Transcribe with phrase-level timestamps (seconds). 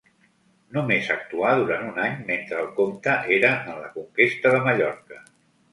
[0.77, 5.25] Només actuà durant un any mentre el comte era en la conquesta de Mallorca.